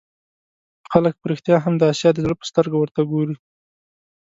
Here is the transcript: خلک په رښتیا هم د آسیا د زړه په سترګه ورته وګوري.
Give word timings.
خلک 0.91 1.13
په 1.19 1.25
رښتیا 1.31 1.57
هم 1.65 1.73
د 1.77 1.83
آسیا 1.91 2.09
د 2.13 2.17
زړه 2.25 2.35
په 2.39 2.45
سترګه 2.49 2.75
ورته 2.79 2.99
وګوري. 3.01 3.35